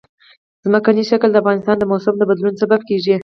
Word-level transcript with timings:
ځمکنی 0.63 1.03
شکل 1.11 1.29
د 1.31 1.35
افغانستان 1.41 1.75
د 1.79 1.83
موسم 1.91 2.13
د 2.17 2.23
بدلون 2.29 2.53
سبب 2.61 2.79
کېږي. 2.89 3.15